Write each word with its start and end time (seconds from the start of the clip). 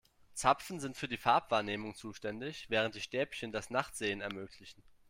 Zapfen 0.33 0.79
sind 0.79 0.97
für 0.97 1.07
die 1.07 1.19
Farbwahrnehmung 1.19 1.93
zuständig, 1.93 2.71
während 2.71 2.95
die 2.95 3.01
Stäbchen 3.01 3.51
das 3.51 3.69
Nachtsehen 3.69 4.21
ermöglichen. 4.21 4.81